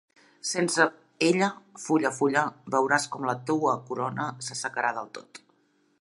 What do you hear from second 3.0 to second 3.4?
com la